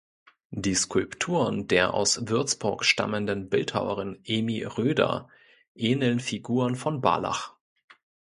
[0.55, 5.29] Die Skulpturen der aus Würzburg stammenden Bildhauerin Emy Roeder
[5.75, 7.53] ähneln Figuren von Barlach.